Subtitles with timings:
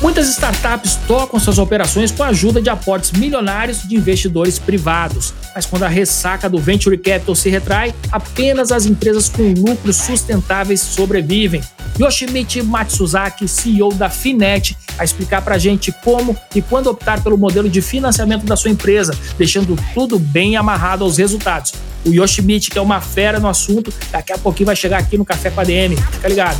[0.00, 5.32] Muitas startups tocam suas operações com a ajuda de aportes milionários de investidores privados.
[5.54, 10.82] Mas quando a ressaca do venture capital se retrai, apenas as empresas com lucros sustentáveis
[10.82, 11.62] sobrevivem.
[11.98, 17.38] Yoshimichi Matsuzaki, CEO da Finet, a explicar para a gente como e quando optar pelo
[17.38, 21.72] modelo de financiamento da sua empresa, deixando tudo bem amarrado aos resultados.
[22.04, 25.24] O Yoshimichi, que é uma fera no assunto, daqui a pouquinho vai chegar aqui no
[25.24, 25.96] Café com a DM.
[25.96, 26.58] Fica ligado.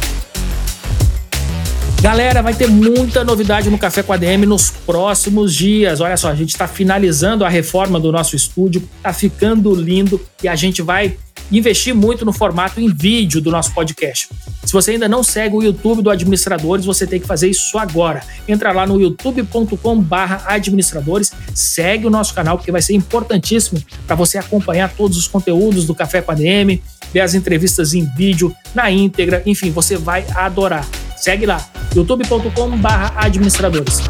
[2.07, 6.01] Galera, vai ter muita novidade no Café com a DM nos próximos dias.
[6.01, 10.47] Olha só, a gente está finalizando a reforma do nosso estúdio, tá ficando lindo e
[10.47, 11.17] a gente vai
[11.51, 14.29] investir muito no formato em vídeo do nosso podcast.
[14.65, 18.23] Se você ainda não segue o YouTube do Administradores, você tem que fazer isso agora.
[18.47, 24.95] Entra lá no youtube.com/administradores, segue o nosso canal porque vai ser importantíssimo para você acompanhar
[24.97, 26.81] todos os conteúdos do Café com a DM,
[27.12, 30.87] ver as entrevistas em vídeo na íntegra, enfim, você vai adorar.
[31.17, 34.02] Segue lá, youtube.com/administradores.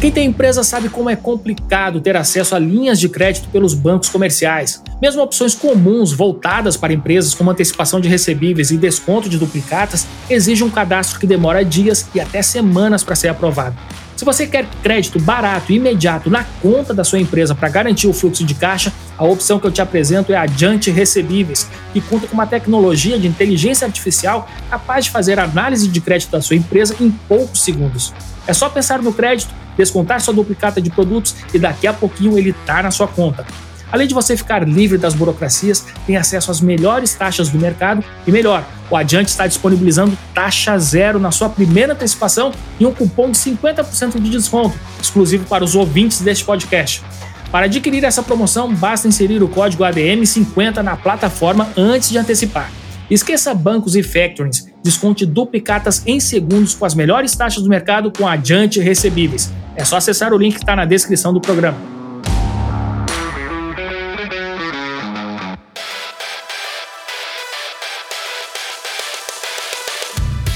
[0.00, 4.08] Quem tem empresa sabe como é complicado ter acesso a linhas de crédito pelos bancos
[4.08, 4.82] comerciais.
[5.00, 10.66] Mesmo opções comuns voltadas para empresas como antecipação de recebíveis e desconto de duplicatas exigem
[10.66, 13.76] um cadastro que demora dias e até semanas para ser aprovado.
[14.16, 18.14] Se você quer crédito barato e imediato na conta da sua empresa para garantir o
[18.14, 18.90] fluxo de caixa,
[19.20, 23.18] a opção que eu te apresento é a Adiante Recebíveis, que conta com uma tecnologia
[23.18, 28.14] de inteligência artificial capaz de fazer análise de crédito da sua empresa em poucos segundos.
[28.46, 32.48] É só pensar no crédito, descontar sua duplicata de produtos e daqui a pouquinho ele
[32.48, 33.44] está na sua conta.
[33.92, 38.32] Além de você ficar livre das burocracias, tem acesso às melhores taxas do mercado e
[38.32, 43.36] melhor, o Adiante está disponibilizando taxa zero na sua primeira antecipação e um cupom de
[43.36, 47.02] 50% de desconto, exclusivo para os ouvintes deste podcast.
[47.50, 52.70] Para adquirir essa promoção, basta inserir o código ADM50 na plataforma antes de antecipar.
[53.10, 58.28] Esqueça bancos e factorings, desconte duplicatas em segundos com as melhores taxas do mercado com
[58.28, 59.52] Adiante Recebíveis.
[59.74, 61.76] É só acessar o link que está na descrição do programa.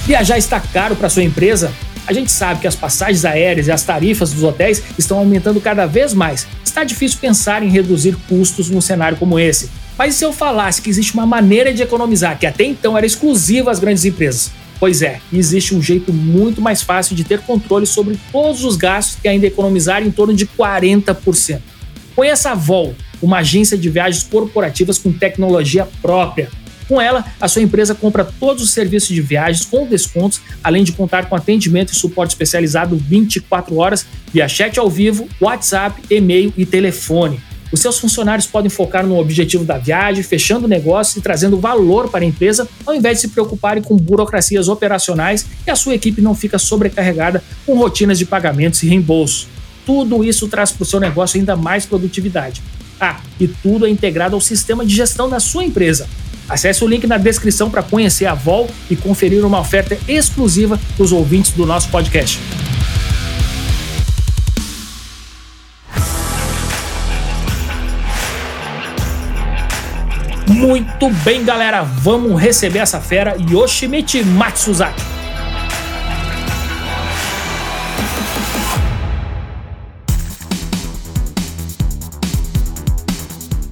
[0.07, 1.73] Viajar está caro para sua empresa?
[2.07, 5.87] A gente sabe que as passagens aéreas e as tarifas dos hotéis estão aumentando cada
[5.87, 6.47] vez mais.
[6.65, 9.71] Está difícil pensar em reduzir custos num cenário como esse.
[9.97, 13.07] Mas e se eu falasse que existe uma maneira de economizar que até então era
[13.07, 14.51] exclusiva às grandes empresas?
[14.79, 19.19] Pois é, existe um jeito muito mais fácil de ter controle sobre todos os gastos
[19.25, 21.61] e ainda economizar em torno de 40%.
[22.15, 26.51] Conheça a Vol, uma agência de viagens corporativas com tecnologia própria
[26.89, 30.93] com ela, a sua empresa compra todos os serviços de viagens com descontos, além de
[30.93, 36.67] contar com atendimento e suporte especializado 24 horas via chat ao vivo, WhatsApp, e-mail e
[36.67, 37.41] telefone.
[37.73, 42.09] Os seus funcionários podem focar no objetivo da viagem, fechando o negócio e trazendo valor
[42.09, 46.21] para a empresa, ao invés de se preocuparem com burocracias operacionais e a sua equipe
[46.21, 49.49] não fica sobrecarregada com rotinas de pagamentos e reembolso.
[49.85, 52.63] Tudo isso traz para o seu negócio ainda mais produtividade.
[53.01, 56.09] Ah, e tudo é integrado ao sistema de gestão da sua empresa.
[56.49, 61.05] Acesse o link na descrição para conhecer a Vol e conferir uma oferta exclusiva para
[61.05, 62.39] os ouvintes do nosso podcast.
[70.47, 75.24] Muito bem, galera, vamos receber essa fera Yoshimichi Matsuzaki.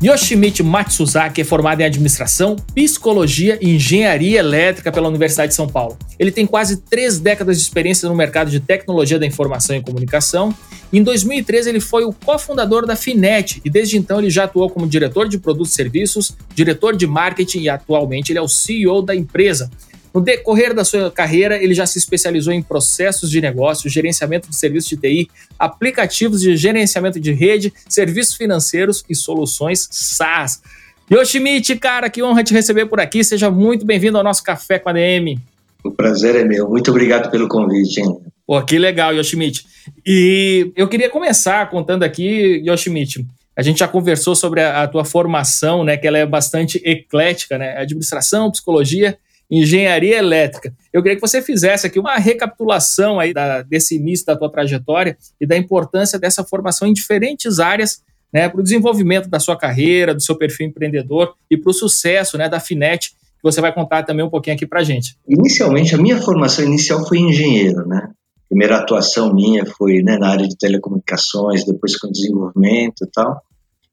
[0.02, 5.96] Yoshimichi Matsuzaki é formado em administração, psicologia e engenharia elétrica pela Universidade de São Paulo.
[6.18, 10.52] Ele tem quase três décadas de experiência no mercado de tecnologia da informação e comunicação.
[10.92, 14.88] Em 2013, ele foi o cofundador da Finet e desde então ele já atuou como
[14.88, 19.14] diretor de produtos e serviços, diretor de marketing e atualmente ele é o CEO da
[19.14, 19.70] empresa.
[20.14, 24.56] No decorrer da sua carreira, ele já se especializou em processos de negócio, gerenciamento de
[24.56, 30.62] serviços de TI, aplicativos de gerenciamento de rede, serviços financeiros e soluções SaaS.
[31.10, 33.24] Yoshimichi, cara, que honra te receber por aqui.
[33.24, 35.38] Seja muito bem-vindo ao nosso Café com a DM.
[35.84, 36.68] O prazer é meu.
[36.68, 38.00] Muito obrigado pelo convite.
[38.00, 38.18] Hein?
[38.46, 39.64] Pô, que legal, Yoshimichi.
[40.06, 43.26] E eu queria começar contando aqui, Yoshimichi,
[43.56, 47.58] A gente já conversou sobre a, a tua formação, né, que ela é bastante eclética,
[47.58, 47.78] né?
[47.78, 49.18] Administração, psicologia,
[49.52, 50.74] engenharia elétrica.
[50.90, 55.16] Eu queria que você fizesse aqui uma recapitulação aí da, desse início da tua trajetória
[55.38, 58.02] e da importância dessa formação em diferentes áreas
[58.32, 62.38] né, para o desenvolvimento da sua carreira, do seu perfil empreendedor e para o sucesso
[62.38, 65.18] né, da Finet, que você vai contar também um pouquinho aqui para a gente.
[65.28, 68.08] Inicialmente, a minha formação inicial foi engenheiro, né?
[68.52, 73.40] primeira atuação minha foi né, na área de telecomunicações, depois com desenvolvimento e tal.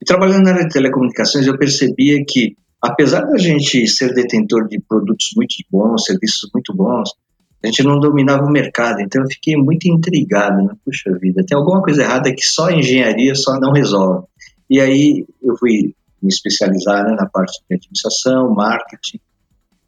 [0.02, 4.80] E trabalhando na área de telecomunicações, eu percebia que, apesar da gente ser detentor de
[4.80, 7.12] produtos muito bons, serviços muito bons,
[7.64, 9.02] a gente não dominava o mercado.
[9.02, 10.74] Então, eu fiquei muito intrigado, né?
[10.86, 14.26] Puxa vida, tem alguma coisa errada que só a engenharia só não resolve.
[14.70, 19.20] E aí eu fui me especializar né, na parte de administração, marketing,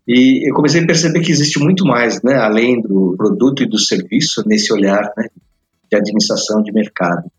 [0.08, 3.78] e eu comecei a perceber que existe muito mais, né, além do produto e do
[3.78, 5.28] serviço, nesse olhar né,
[5.90, 7.32] de administração de mercado.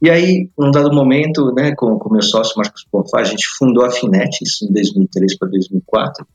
[0.00, 3.84] E aí, num dado momento, né, com o meu sócio Marcos Bonfá, a gente fundou
[3.84, 6.26] a Finet, isso em 2003 para 2004.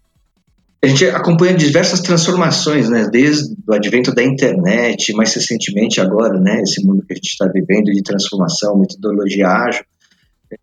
[0.84, 6.62] A gente acompanha diversas transformações, né, desde o advento da internet, mais recentemente agora, né,
[6.62, 9.86] esse mundo que a gente está vivendo de transformação, metodologia ágil.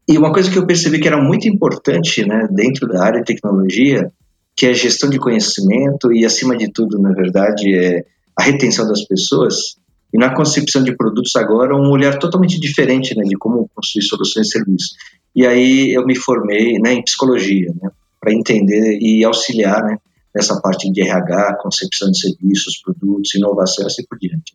[0.07, 3.27] E uma coisa que eu percebi que era muito importante, né, dentro da área de
[3.27, 4.13] tecnologia,
[4.55, 8.05] que é gestão de conhecimento e, acima de tudo, na verdade, é
[8.39, 9.77] a retenção das pessoas.
[10.13, 14.49] E na concepção de produtos agora, um olhar totalmente diferente né, de como construir soluções
[14.49, 14.97] e serviços.
[15.35, 17.91] E aí eu me formei né, em psicologia, né,
[18.21, 19.99] para entender e auxiliar né,
[20.35, 24.55] nessa parte de RH, concepção de serviços, produtos, inovação e assim por diante.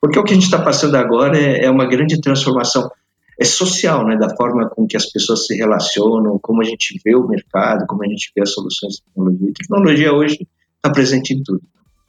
[0.00, 2.90] Porque o que a gente está passando agora é, é uma grande transformação
[3.40, 7.16] é social, né, da forma com que as pessoas se relacionam, como a gente vê
[7.16, 9.50] o mercado, como a gente vê as soluções de tecnologia.
[9.50, 10.46] A tecnologia hoje
[10.76, 11.62] está presente em tudo.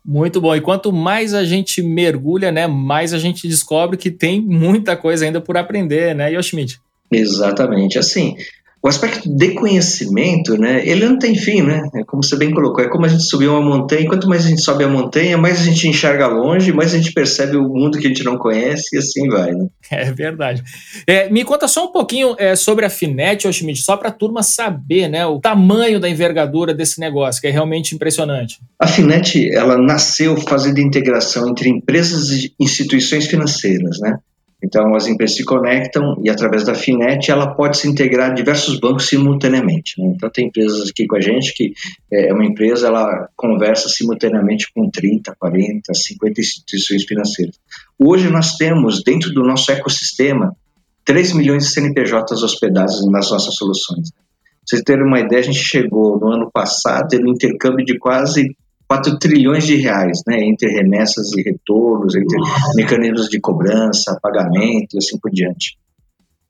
[0.05, 0.55] Muito bom.
[0.55, 5.25] E quanto mais a gente mergulha, né, mais a gente descobre que tem muita coisa
[5.25, 6.79] ainda por aprender, né, Yoshimit?
[7.11, 7.97] Exatamente.
[7.97, 8.35] Assim,
[8.83, 11.89] o aspecto de conhecimento, né, ele não tem fim, né?
[11.95, 14.49] É como você bem colocou, é como a gente subir uma montanha, quanto mais a
[14.49, 17.97] gente sobe a montanha, mais a gente enxerga longe, mais a gente percebe o mundo
[17.97, 19.67] que a gente não conhece e assim vai, né?
[19.89, 20.63] É verdade.
[21.07, 24.43] É, me conta só um pouquinho é, sobre a Finet, Schmidt, só para a turma
[24.43, 28.59] saber, né, o tamanho da envergadura desse negócio, que é realmente impressionante.
[28.77, 34.17] A Finet, ela nasceu fazendo integração entre empresas e instituições financeiras, né?
[34.63, 38.79] Então, as empresas se conectam e, através da Finet, ela pode se integrar a diversos
[38.79, 39.99] bancos simultaneamente.
[39.99, 40.13] Né?
[40.15, 41.73] Então, tem empresas aqui com a gente que
[42.11, 47.59] é uma empresa, ela conversa simultaneamente com 30, 40, 50 instituições financeiras.
[47.99, 50.55] Hoje, nós temos, dentro do nosso ecossistema,
[51.03, 54.11] 3 milhões de CNPJs hospedados nas nossas soluções.
[54.11, 54.21] Pra
[54.65, 58.55] vocês terem uma ideia, a gente chegou no ano passado no intercâmbio de quase
[58.93, 62.37] 4 trilhões de reais, né, entre remessas e retornos, entre
[62.75, 65.77] mecanismos de cobrança, pagamento e assim por diante.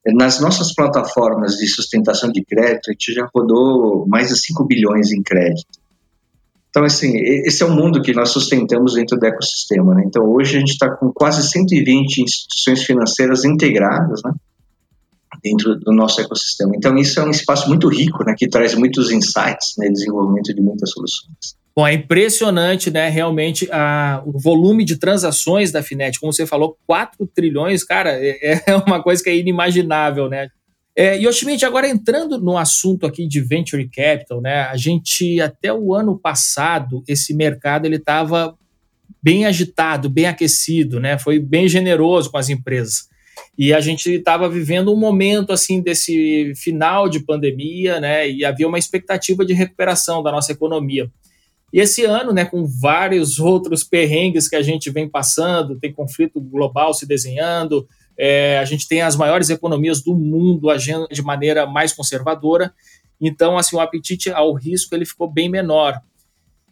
[0.06, 5.14] Nas nossas plataformas de sustentação de crédito, a gente já rodou mais de 5 bilhões
[5.14, 5.80] em crédito.
[6.70, 9.96] Então, assim, esse é o mundo que nós sustentamos dentro do ecossistema.
[9.96, 10.04] Né?
[10.06, 14.34] Então, hoje a gente está com quase 120 instituições financeiras integradas né?
[15.42, 16.74] dentro do nosso ecossistema.
[16.76, 18.34] Então, isso é um espaço muito rico, né?
[18.38, 19.88] que traz muitos insights, né?
[19.88, 21.63] desenvolvimento de muitas soluções.
[21.76, 23.10] Bom, é impressionante, né?
[23.10, 28.62] Realmente a, o volume de transações da Finet, como você falou, 4 trilhões, cara, é,
[28.68, 30.50] é uma coisa que é inimaginável, né?
[30.96, 34.62] É, Yoshimite, agora entrando no assunto aqui de venture capital, né?
[34.66, 38.56] A gente até o ano passado esse mercado ele estava
[39.22, 41.18] bem agitado, bem aquecido, né?
[41.18, 43.08] Foi bem generoso com as empresas.
[43.58, 48.30] E a gente estava vivendo um momento assim desse final de pandemia, né?
[48.30, 51.10] E havia uma expectativa de recuperação da nossa economia.
[51.74, 56.40] E esse ano, né, com vários outros perrengues que a gente vem passando, tem conflito
[56.40, 61.66] global se desenhando, é, a gente tem as maiores economias do mundo agindo de maneira
[61.66, 62.72] mais conservadora,
[63.20, 66.00] então assim o apetite ao risco ele ficou bem menor.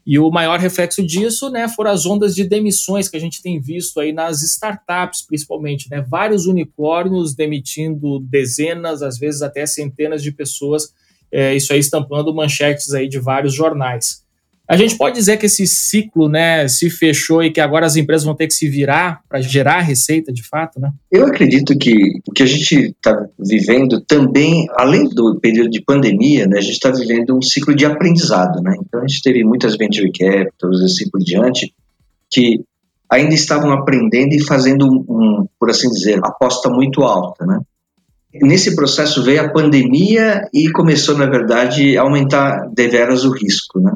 [0.06, 3.60] E o maior reflexo disso, né, foram as ondas de demissões que a gente tem
[3.60, 10.32] visto aí nas startups, principalmente, né, vários unicórnios demitindo dezenas, às vezes até centenas de
[10.32, 10.94] pessoas,
[11.32, 14.22] é, isso aí estampando manchetes aí de vários jornais.
[14.72, 18.24] A gente pode dizer que esse ciclo né, se fechou e que agora as empresas
[18.24, 20.94] vão ter que se virar para gerar receita de fato, né?
[21.12, 21.94] Eu acredito que
[22.26, 26.76] o que a gente está vivendo também, além do período de pandemia, né, a gente
[26.76, 28.62] está vivendo um ciclo de aprendizado.
[28.62, 28.74] Né?
[28.80, 31.74] Então a gente teve muitas venture capitals assim por diante
[32.32, 32.64] que
[33.10, 37.60] ainda estavam aprendendo e fazendo um por assim dizer, aposta muito alta, né?
[38.36, 43.92] Nesse processo veio a pandemia e começou, na verdade, a aumentar deveras o risco, né?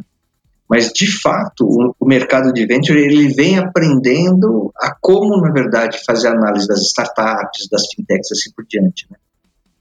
[0.69, 6.29] Mas, de fato, o, mercado de venture ele vem aprendendo a como, na verdade, fazer
[6.29, 9.05] análise das startups, das fintechs, assim por diante.
[9.09, 9.17] Né?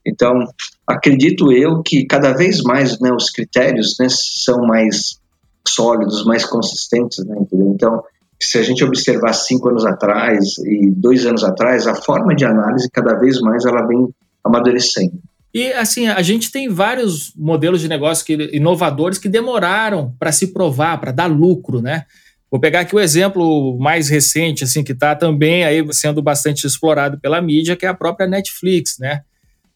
[0.05, 0.45] Então,
[0.85, 5.19] acredito eu que cada vez mais né, os critérios né, são mais
[5.67, 8.03] sólidos, mais consistentes, né, Então,
[8.39, 12.89] se a gente observar cinco anos atrás e dois anos atrás, a forma de análise
[12.91, 14.07] cada vez mais ela vem
[14.43, 15.19] amadurecendo.
[15.55, 20.47] E assim, a gente tem vários modelos de negócio que, inovadores que demoraram para se
[20.47, 22.03] provar, para dar lucro, né?
[22.51, 27.21] Vou pegar aqui o exemplo mais recente, assim, que está também aí sendo bastante explorado
[27.21, 29.21] pela mídia, que é a própria Netflix, né?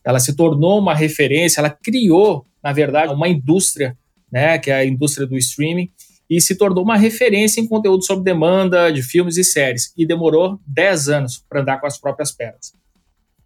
[0.03, 3.97] Ela se tornou uma referência, ela criou, na verdade, uma indústria,
[4.29, 4.57] né?
[4.57, 5.89] Que é a indústria do streaming,
[6.29, 9.93] e se tornou uma referência em conteúdo sob demanda de filmes e séries.
[9.95, 12.73] E demorou 10 anos para andar com as próprias pernas.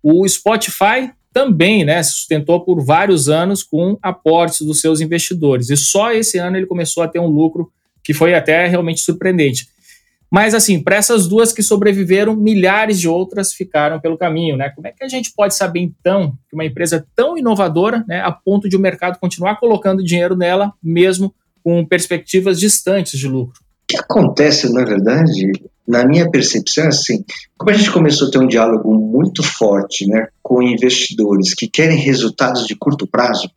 [0.02, 5.70] O Spotify também né, se sustentou por vários anos com aportes dos seus investidores.
[5.70, 7.72] E só esse ano ele começou a ter um lucro
[8.04, 9.68] que foi até realmente surpreendente.
[10.32, 14.72] Mas, assim, para essas duas que sobreviveram, milhares de outras ficaram pelo caminho, né?
[14.72, 18.32] Como é que a gente pode saber, então, que uma empresa tão inovadora, né, a
[18.32, 23.60] ponto de o mercado continuar colocando dinheiro nela, mesmo com perspectivas distantes de lucro?
[23.62, 25.52] O que acontece, na verdade,
[25.88, 27.24] na minha percepção, é assim,
[27.58, 31.98] como a gente começou a ter um diálogo muito forte né, com investidores que querem
[31.98, 33.50] resultados de curto prazo,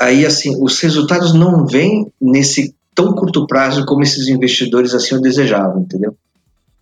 [0.00, 5.20] aí assim, os resultados não vêm nesse tão curto prazo como esses investidores assim o
[5.20, 6.16] desejavam, entendeu?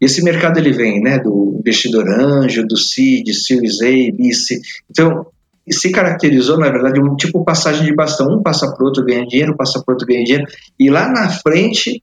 [0.00, 4.60] Esse mercado ele vem, né, do investidor anjo, do seed, Series A, B, C.
[4.90, 5.26] Então,
[5.70, 8.28] se caracterizou, na verdade, um tipo passagem de bastão.
[8.28, 10.46] Um passa para o outro, ganha dinheiro, passa para o outro, ganha dinheiro.
[10.78, 12.02] E lá na frente,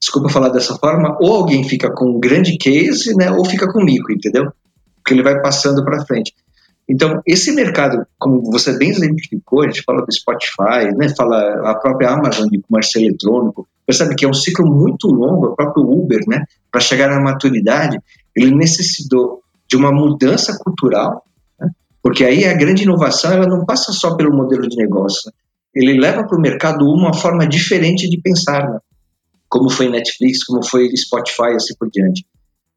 [0.00, 3.82] desculpa falar dessa forma, ou alguém fica com um grande case, né, ou fica com
[3.82, 4.52] mico, entendeu?
[4.96, 6.32] Porque ele vai passando para frente.
[6.88, 11.74] Então, esse mercado, como você bem exemplificou, a gente fala do Spotify, né, fala a
[11.74, 16.20] própria Amazon de comércio eletrônico, percebe que é um ciclo muito longo, o próprio Uber,
[16.26, 17.98] né, para chegar na maturidade,
[18.34, 21.24] ele necessitou de uma mudança cultural,
[21.60, 21.68] né,
[22.02, 25.32] porque aí a grande inovação ela não passa só pelo modelo de negócio, né,
[25.74, 28.78] ele leva para o mercado uma forma diferente de pensar, né,
[29.48, 32.24] como foi Netflix, como foi Spotify, assim por diante.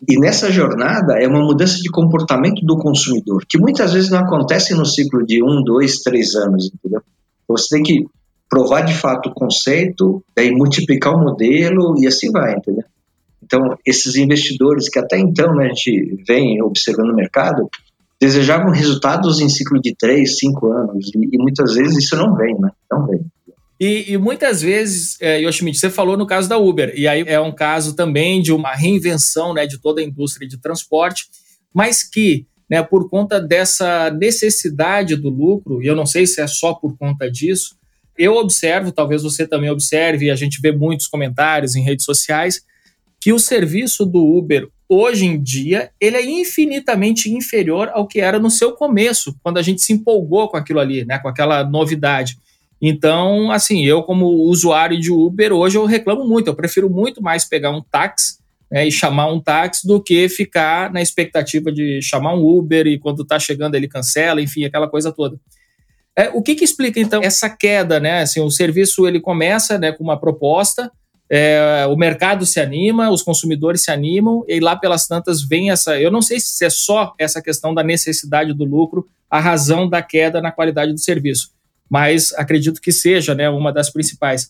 [0.10, 4.74] E nessa jornada é uma mudança de comportamento do consumidor, que muitas vezes não acontece
[4.74, 7.02] no ciclo de um, dois, três anos, entendeu?
[7.48, 8.06] Você tem que
[8.50, 12.84] provar de fato o conceito, daí multiplicar o modelo e assim vai, entendeu?
[13.44, 17.70] Então, esses investidores que até então né, a gente vem observando o mercado,
[18.20, 22.56] desejavam resultados em ciclo de três, cinco anos, e, e muitas vezes isso não vem,
[22.60, 22.70] né?
[22.92, 23.22] Não vem.
[23.82, 27.52] E, e muitas vezes, é, você falou no caso da Uber, e aí é um
[27.52, 31.26] caso também de uma reinvenção né, de toda a indústria de transporte,
[31.74, 36.46] mas que, né, por conta dessa necessidade do lucro, e eu não sei se é
[36.46, 37.76] só por conta disso,
[38.16, 42.62] eu observo, talvez você também observe, e a gente vê muitos comentários em redes sociais,
[43.20, 48.38] que o serviço do Uber hoje em dia ele é infinitamente inferior ao que era
[48.38, 52.38] no seu começo, quando a gente se empolgou com aquilo ali, né, com aquela novidade.
[52.82, 57.46] Então, assim, eu como usuário de Uber, hoje eu reclamo muito, eu prefiro muito mais
[57.46, 58.40] pegar um táxi
[58.72, 62.98] né, e chamar um táxi do que ficar na expectativa de chamar um Uber e
[62.98, 65.40] quando está chegando ele cancela, enfim, aquela coisa toda.
[66.18, 68.24] É, o que, que explica então essa queda, né?
[68.24, 70.92] Assim, o serviço ele começa né, com uma proposta,
[71.30, 76.00] é, o mercado se anima, os consumidores se animam e lá pelas tantas vem essa.
[76.00, 80.02] Eu não sei se é só essa questão da necessidade do lucro a razão da
[80.02, 81.52] queda na qualidade do serviço
[81.92, 84.50] mas acredito que seja né, uma das principais.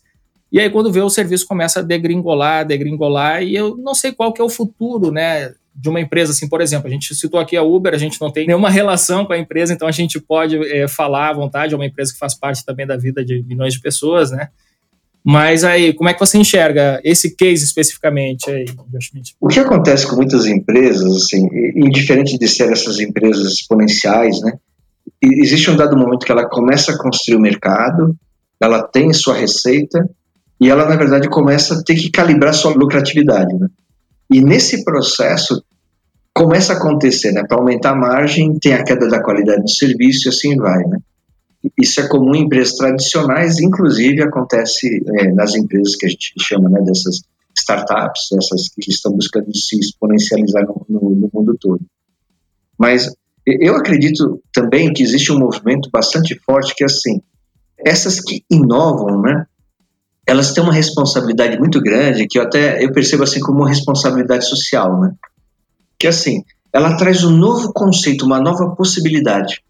[0.51, 4.31] E aí, quando vê, o serviço começa a degringolar, degringolar, e eu não sei qual
[4.31, 7.57] que é o futuro, né, de uma empresa, assim, por exemplo, a gente citou aqui
[7.57, 10.55] a Uber, a gente não tem nenhuma relação com a empresa, então a gente pode
[10.71, 13.73] é, falar à vontade, é uma empresa que faz parte também da vida de milhões
[13.73, 14.49] de pessoas, né,
[15.23, 18.65] mas aí, como é que você enxerga esse case especificamente aí,
[19.39, 24.53] O que acontece com muitas empresas, assim, indiferente de ser essas empresas exponenciais, né,
[25.21, 28.15] existe um dado momento que ela começa a construir o mercado,
[28.59, 30.09] ela tem sua receita
[30.59, 33.53] e ela, na verdade, começa a ter que calibrar sua lucratividade.
[33.55, 33.67] Né?
[34.31, 35.63] E nesse processo
[36.33, 37.43] começa a acontecer, né?
[37.47, 40.97] Para aumentar a margem, tem a queda da qualidade do serviço e assim vai, né?
[41.77, 46.69] Isso é comum em empresas tradicionais, inclusive acontece é, nas empresas que a gente chama
[46.69, 47.21] né, dessas
[47.55, 51.81] startups, essas que estão buscando se exponencializar no, no, no mundo todo.
[52.79, 53.13] Mas
[53.45, 57.21] eu acredito também que existe um movimento bastante forte que é assim,
[57.77, 59.45] essas que inovam, né,
[60.27, 64.47] elas têm uma responsabilidade muito grande, que eu até eu percebo assim como uma responsabilidade
[64.47, 65.13] social, né?
[65.99, 69.61] Que assim, ela traz um novo conceito, uma nova possibilidade.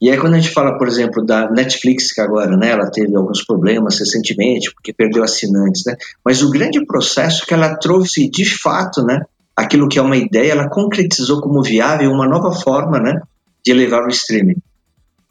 [0.00, 3.16] E aí quando a gente fala, por exemplo, da Netflix que agora, né, ela teve
[3.16, 5.96] alguns problemas recentemente porque perdeu assinantes, né?
[6.24, 9.22] Mas o grande processo que ela trouxe de fato, né,
[9.58, 13.20] aquilo que é uma ideia, ela concretizou como viável uma nova forma né,
[13.66, 14.56] de levar o streaming.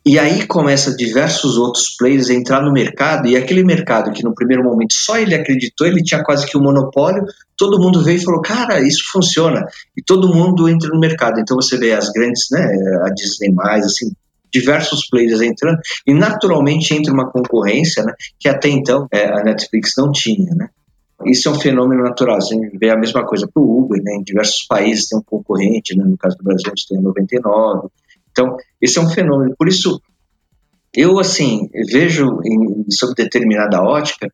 [0.05, 4.35] E aí começa diversos outros players a entrar no mercado, e aquele mercado que no
[4.35, 7.25] primeiro momento só ele acreditou, ele tinha quase que um monopólio,
[7.57, 9.65] todo mundo veio e falou, cara, isso funciona.
[9.95, 11.39] E todo mundo entra no mercado.
[11.39, 12.69] Então você vê as grandes, né,
[13.03, 13.53] a Disney+,
[13.83, 14.11] assim,
[14.51, 19.93] diversos players entrando, e naturalmente entra uma concorrência, né, que até então é, a Netflix
[19.97, 20.69] não tinha, né.
[21.25, 22.39] Isso é um fenômeno natural.
[22.41, 24.15] Gente vê a mesma coisa para o Uber, né?
[24.15, 26.03] Em diversos países tem um concorrente, né?
[26.05, 27.89] no caso do Brasil a gente tem a 99,
[28.37, 29.55] então, esse é um fenômeno.
[29.57, 29.99] Por isso,
[30.93, 34.31] eu, assim, vejo em, sob determinada ótica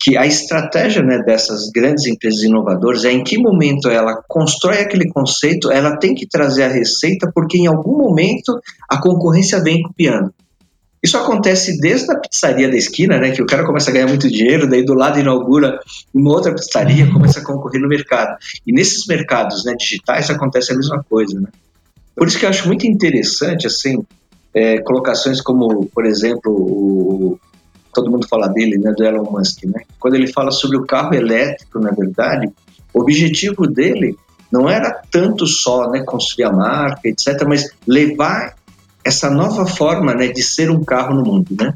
[0.00, 5.08] que a estratégia né, dessas grandes empresas inovadoras é em que momento ela constrói aquele
[5.08, 10.34] conceito, ela tem que trazer a receita, porque em algum momento a concorrência vem copiando.
[11.06, 14.28] Isso acontece desde a pizzaria da esquina, né, que o cara começa a ganhar muito
[14.28, 15.78] dinheiro, daí do lado inaugura
[16.12, 18.36] uma outra pizzaria, começa a concorrer no mercado.
[18.66, 21.46] E nesses mercados né, digitais acontece a mesma coisa, né?
[22.12, 24.04] Por isso que eu acho muito interessante, assim,
[24.52, 27.38] é, colocações como, por exemplo, o,
[27.94, 29.82] todo mundo fala dele, né, do Elon Musk, né?
[30.00, 32.50] Quando ele fala sobre o carro elétrico, na verdade,
[32.92, 34.16] o objetivo dele
[34.50, 38.56] não era tanto só, né, construir a marca, etc., mas levar
[39.06, 41.72] essa nova forma, né, de ser um carro no mundo, né?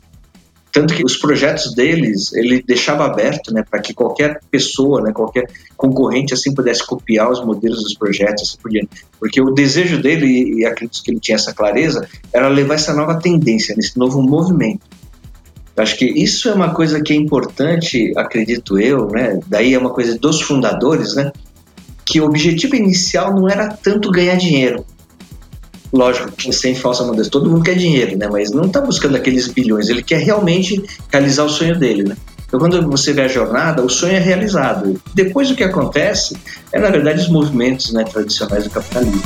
[0.72, 5.48] Tanto que os projetos deles, ele deixava aberto né, para que qualquer pessoa, né, qualquer
[5.76, 8.88] concorrente assim pudesse copiar os modelos dos projetos, assim por diante.
[9.18, 13.18] Porque o desejo dele, e acredito que ele tinha essa clareza, era levar essa nova
[13.18, 14.82] tendência, nesse novo movimento.
[15.76, 19.40] Acho que isso é uma coisa que é importante, acredito eu, né?
[19.46, 21.32] Daí é uma coisa dos fundadores, né?
[22.04, 24.84] Que o objetivo inicial não era tanto ganhar dinheiro,
[25.92, 28.28] lógico, sem falsa modéstia, todo mundo quer dinheiro, né?
[28.30, 32.16] Mas não está buscando aqueles bilhões, ele quer realmente realizar o sonho dele, né?
[32.46, 35.00] Então, quando você vê a jornada, o sonho é realizado.
[35.14, 36.36] Depois, o que acontece
[36.72, 39.22] é, na verdade, os movimentos né, tradicionais do capitalismo.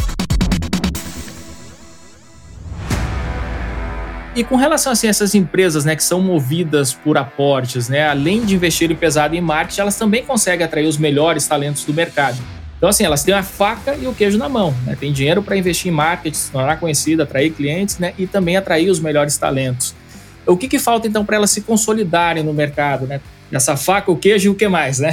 [4.37, 8.45] E com relação assim, a essas empresas né, que são movidas por aportes, né, além
[8.45, 12.37] de investirem pesado em marketing, elas também conseguem atrair os melhores talentos do mercado.
[12.85, 14.95] Então, assim, elas têm a faca e o queijo na mão, né?
[14.95, 18.13] Tem dinheiro para investir em marketing, se tornar conhecida, atrair clientes, né?
[18.19, 19.95] E também atrair os melhores talentos.
[20.47, 23.23] O que, que falta, então, para elas se consolidarem no mercado, né?
[23.51, 25.13] Essa faca, o queijo e o que mais, né?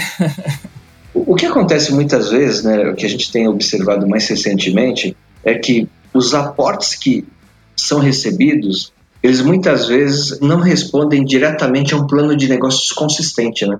[1.16, 2.90] o que acontece muitas vezes, né?
[2.90, 7.26] O que a gente tem observado mais recentemente é que os aportes que
[7.74, 8.92] são recebidos,
[9.24, 13.80] eles muitas vezes não respondem diretamente a um plano de negócios consistente, né?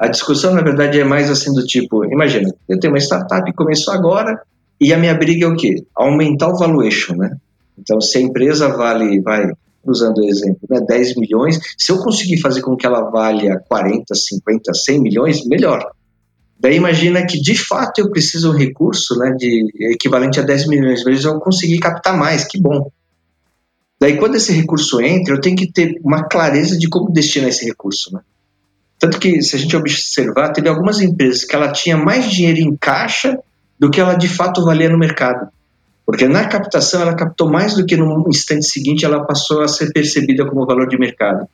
[0.00, 3.54] A discussão, na verdade, é mais assim do tipo, imagina, eu tenho uma startup que
[3.54, 4.40] começou agora
[4.80, 5.84] e a minha briga é o quê?
[5.94, 7.36] Aumentar o valuation, né?
[7.78, 9.52] Então, se a empresa vale, vai,
[9.84, 14.14] usando o exemplo, né, 10 milhões, se eu conseguir fazer com que ela valha 40,
[14.14, 15.92] 50, 100 milhões, melhor.
[16.58, 20.66] Daí imagina que de fato eu preciso de um recurso né, de equivalente a 10
[20.66, 22.90] milhões, mas eu conseguir captar mais, que bom.
[24.00, 27.66] Daí quando esse recurso entra, eu tenho que ter uma clareza de como destinar esse
[27.66, 28.14] recurso.
[28.14, 28.20] Né?
[29.00, 32.76] Tanto que, se a gente observar, teve algumas empresas que ela tinha mais dinheiro em
[32.76, 33.38] caixa
[33.78, 35.48] do que ela de fato valia no mercado.
[36.04, 39.90] Porque na captação ela captou mais do que no instante seguinte ela passou a ser
[39.90, 41.48] percebida como valor de mercado.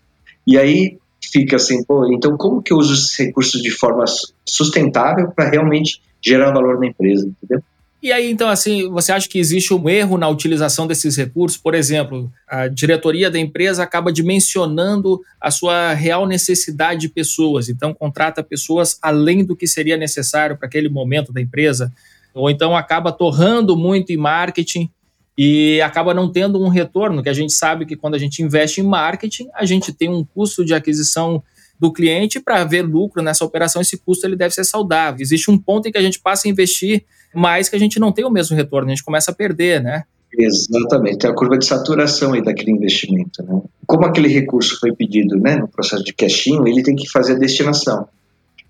[0.45, 0.99] E aí
[1.33, 4.05] fica assim, pô, então como que eu uso esses recursos de forma
[4.45, 7.63] sustentável para realmente gerar valor na empresa, entendeu?
[8.07, 11.59] E aí, então, assim, você acha que existe um erro na utilização desses recursos?
[11.59, 17.93] Por exemplo, a diretoria da empresa acaba dimensionando a sua real necessidade de pessoas, então
[17.93, 21.93] contrata pessoas além do que seria necessário para aquele momento da empresa,
[22.33, 24.89] ou então acaba torrando muito em marketing
[25.37, 28.81] e acaba não tendo um retorno, que a gente sabe que quando a gente investe
[28.81, 31.43] em marketing, a gente tem um custo de aquisição
[31.79, 35.21] do cliente para ver lucro nessa operação, esse custo ele deve ser saudável.
[35.21, 38.13] Existe um ponto em que a gente passa a investir mais que a gente não
[38.13, 40.05] tem o mesmo retorno, a gente começa a perder, né?
[40.39, 43.61] Exatamente, tem a curva de saturação aí daquele investimento, né?
[43.87, 47.39] Como aquele recurso foi pedido, né, no processo de cashinho, ele tem que fazer a
[47.39, 48.09] destinação.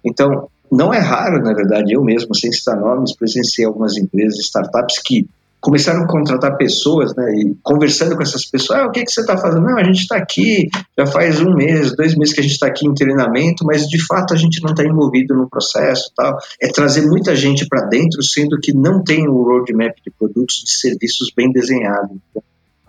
[0.04, 4.98] Então, não é raro, na verdade, eu mesmo, sem citar nomes, presenciei algumas empresas, startups
[4.98, 5.28] que
[5.66, 9.22] começaram a contratar pessoas, né, e conversando com essas pessoas, ah, o que, que você
[9.22, 9.66] está fazendo?
[9.66, 12.68] Não, a gente está aqui, já faz um mês, dois meses que a gente está
[12.68, 16.38] aqui em treinamento, mas de fato a gente não está envolvido no processo tal.
[16.62, 20.70] É trazer muita gente para dentro, sendo que não tem o roadmap de produtos, de
[20.70, 22.22] serviços bem desenhado.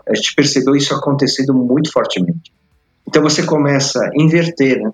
[0.08, 2.54] A gente percebeu isso acontecendo muito fortemente.
[3.08, 4.92] Então você começa a inverter, né?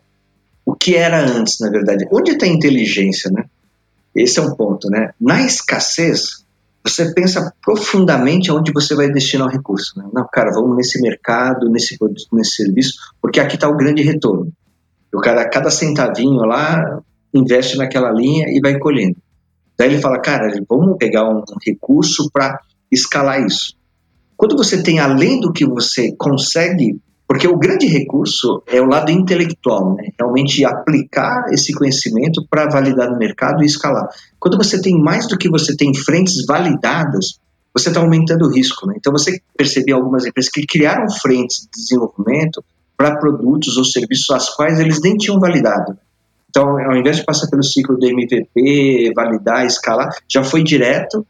[0.65, 2.07] O que era antes, na verdade?
[2.09, 3.43] Onde está a inteligência, né?
[4.15, 5.09] Esse é um ponto, né?
[5.19, 6.42] Na escassez,
[6.85, 9.97] você pensa profundamente aonde você vai destinar o recurso.
[9.97, 10.05] Né?
[10.13, 14.51] Não, cara, vamos nesse mercado, nesse produto, nesse serviço, porque aqui está o grande retorno.
[15.13, 17.01] O cara, cada centavinho lá,
[17.33, 19.15] investe naquela linha e vai colhendo.
[19.77, 22.59] Daí ele fala, cara, vamos pegar um recurso para
[22.91, 23.75] escalar isso.
[24.35, 29.11] Quando você tem além do que você consegue, porque o grande recurso é o lado
[29.11, 30.09] intelectual, né?
[30.19, 34.07] realmente aplicar esse conhecimento para validar no mercado e escalar.
[34.39, 37.39] Quando você tem mais do que você tem frentes validadas,
[37.73, 38.85] você está aumentando o risco.
[38.87, 38.95] Né?
[38.97, 42.63] Então você percebeu algumas empresas que criaram frentes de desenvolvimento
[42.95, 45.97] para produtos ou serviços às quais eles nem tinham validado.
[46.49, 51.25] Então, ao invés de passar pelo ciclo do MVP, validar, escalar, já foi direto.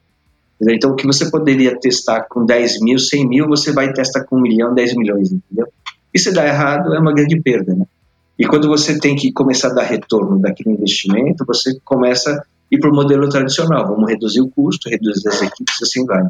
[0.62, 4.36] Então, o que você poderia testar com 10 mil, 100 mil, você vai testar com
[4.36, 5.68] 1 milhão, 10 milhões, entendeu?
[6.14, 7.86] E se dá errado, é uma grande perda, né?
[8.38, 12.80] E quando você tem que começar a dar retorno daquele investimento, você começa a ir
[12.80, 13.88] para o modelo tradicional.
[13.88, 16.24] Vamos reduzir o custo, reduzir as equipes, assim vai.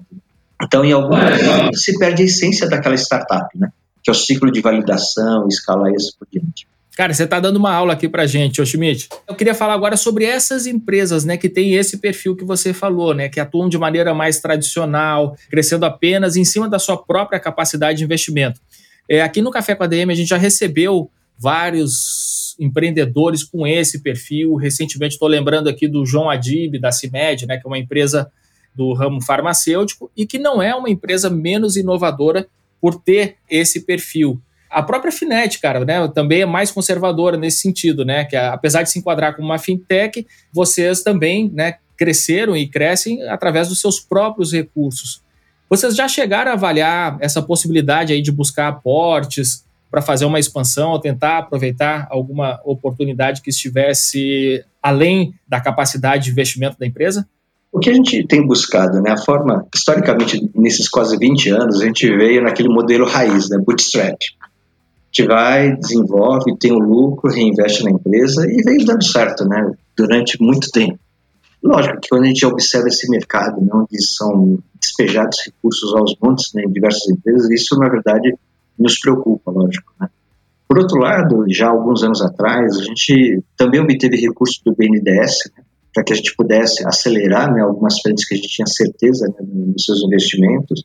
[0.62, 3.70] Então, em algum momento, se perde a essência daquela startup, né?
[4.04, 6.68] Que é o ciclo de validação, escalar e assim por diante.
[6.96, 9.10] Cara, você está dando uma aula aqui para gente, ô Schmidt.
[9.28, 13.16] Eu queria falar agora sobre essas empresas, né, que têm esse perfil que você falou,
[13.16, 17.98] né, que atuam de maneira mais tradicional, crescendo apenas em cima da sua própria capacidade
[17.98, 18.62] de investimento.
[19.10, 24.02] É, aqui no Café com a DM a gente já recebeu vários empreendedores com esse
[24.02, 24.56] perfil.
[24.56, 28.32] Recentemente estou lembrando aqui do João Adib, da CIMED, né, que é uma empresa
[28.76, 32.48] do ramo farmacêutico e que não é uma empresa menos inovadora
[32.82, 34.42] por ter esse perfil.
[34.70, 38.90] A própria Finet, cara, né, também é mais conservadora nesse sentido, né, que apesar de
[38.90, 44.52] se enquadrar como uma fintech, vocês também, né, cresceram e crescem através dos seus próprios
[44.52, 45.23] recursos.
[45.74, 50.92] Vocês já chegaram a avaliar essa possibilidade aí de buscar aportes para fazer uma expansão
[50.92, 57.28] ou tentar aproveitar alguma oportunidade que estivesse além da capacidade de investimento da empresa?
[57.72, 61.86] O que a gente tem buscado, né, a forma, historicamente, nesses quase 20 anos, a
[61.86, 64.16] gente veio naquele modelo raiz, né, bootstrap
[65.12, 69.72] gente vai, desenvolve, tem o um lucro, reinveste na empresa e veio dando certo, né?
[69.96, 70.98] Durante muito tempo.
[71.64, 76.52] Lógico que quando a gente observa esse mercado, né, onde são despejados recursos aos montes
[76.54, 78.36] né, em diversas empresas, isso na verdade
[78.78, 79.94] nos preocupa, lógico.
[80.00, 80.10] Né?
[80.68, 85.64] Por outro lado, já alguns anos atrás, a gente também obteve recursos do BNDES né,
[85.94, 89.46] para que a gente pudesse acelerar né, algumas frentes que a gente tinha certeza né,
[89.48, 90.84] nos seus investimentos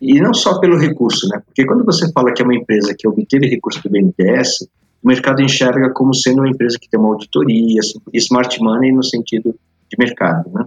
[0.00, 1.40] e não só pelo recurso, né?
[1.44, 4.68] Porque quando você fala que é uma empresa que obteve recurso do BNDES,
[5.02, 9.02] o mercado enxerga como sendo uma empresa que tem uma auditoria, assim, smart money no
[9.02, 9.54] sentido
[9.88, 10.64] de mercado, né?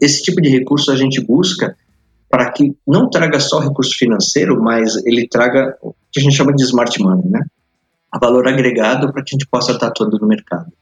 [0.00, 1.76] Esse tipo de recurso a gente busca
[2.28, 6.54] para que não traga só recurso financeiro, mas ele traga o que a gente chama
[6.54, 7.44] de smart money, né?
[8.10, 10.72] A valor agregado para que a gente possa estar atuando no mercado.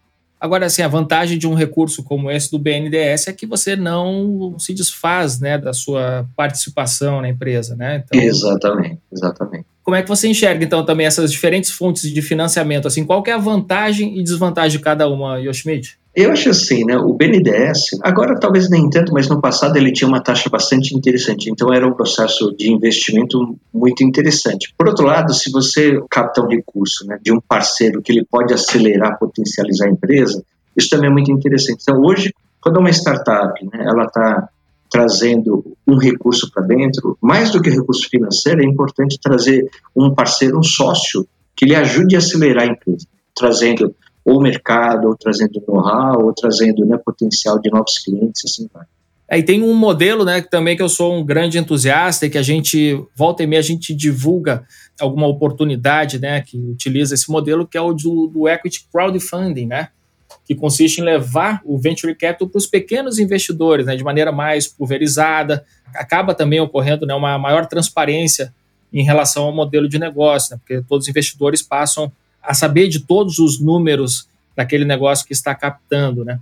[0.40, 4.58] Agora, assim, a vantagem de um recurso como esse do BNDES é que você não
[4.58, 8.02] se desfaz né, da sua participação na empresa, né?
[8.06, 9.66] Então, exatamente, exatamente.
[9.82, 12.88] Como é que você enxerga, então, também essas diferentes fontes de financiamento?
[12.88, 15.99] Assim, qual é a vantagem e desvantagem de cada uma, Yoshimite?
[16.14, 16.96] Eu acho assim, né?
[16.96, 21.48] O BNDES, agora talvez nem tanto, mas no passado ele tinha uma taxa bastante interessante.
[21.50, 24.74] Então era um processo de investimento muito interessante.
[24.76, 28.52] Por outro lado, se você capta um recurso né, de um parceiro que ele pode
[28.52, 30.42] acelerar, potencializar a empresa,
[30.76, 31.82] isso também é muito interessante.
[31.82, 34.48] Então hoje, quando uma startup, né, ela está
[34.90, 40.58] trazendo um recurso para dentro, mais do que recurso financeiro, é importante trazer um parceiro,
[40.58, 46.24] um sócio que lhe ajude a acelerar a empresa, trazendo ou mercado, ou trazendo know-how,
[46.24, 48.84] ou trazendo né, potencial de novos clientes, assim vai.
[49.32, 52.36] É, e tem um modelo, né, também que eu sou um grande entusiasta e que
[52.36, 54.64] a gente, volta e meia, a gente divulga
[55.00, 59.88] alguma oportunidade, né, que utiliza esse modelo, que é o do, do equity crowdfunding, né,
[60.44, 64.66] que consiste em levar o venture capital para os pequenos investidores, né, de maneira mais
[64.66, 65.64] pulverizada.
[65.94, 68.52] Acaba também ocorrendo né, uma maior transparência
[68.92, 72.10] em relação ao modelo de negócio, né, porque todos os investidores passam
[72.42, 76.38] a saber de todos os números daquele negócio que está captando, né?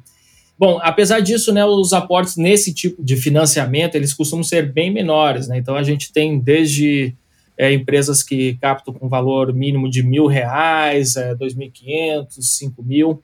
[0.59, 5.47] Bom, apesar disso, né, os aportes nesse tipo de financiamento, eles costumam ser bem menores,
[5.47, 5.57] né?
[5.57, 7.15] Então, a gente tem desde
[7.57, 13.23] é, empresas que captam com valor mínimo de mil reais, é, 2.500, 5 mil.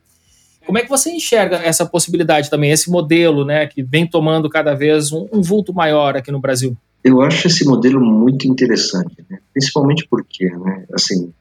[0.65, 4.75] Como é que você enxerga essa possibilidade também, esse modelo, né, que vem tomando cada
[4.75, 6.77] vez um, um vulto maior aqui no Brasil?
[7.03, 9.39] Eu acho esse modelo muito interessante, né?
[9.53, 11.33] principalmente porque, né, assim,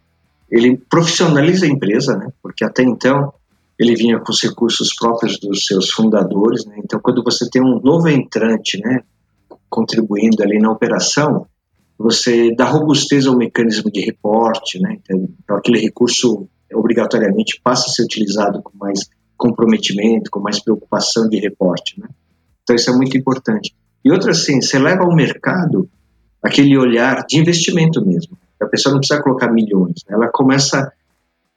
[0.54, 2.32] ele profissionaliza a empresa, né?
[2.42, 3.34] porque até então
[3.80, 6.64] ele vinha com os recursos próprios dos seus fundadores.
[6.66, 6.76] Né?
[6.78, 9.02] Então, quando você tem um novo entrante né,
[9.68, 11.48] contribuindo ali na operação,
[11.98, 14.96] você dá robustez ao mecanismo de reporte, né?
[15.02, 21.28] então, então aquele recurso obrigatoriamente passa a ser utilizado com mais comprometimento, com mais preocupação
[21.28, 22.00] de reporte.
[22.00, 22.08] Né?
[22.62, 23.76] Então, isso é muito importante.
[24.06, 25.90] E outra, assim, você leva ao mercado
[26.44, 28.38] aquele olhar de investimento mesmo.
[28.64, 30.16] A pessoa não precisa colocar milhões, né?
[30.16, 30.92] ela começa a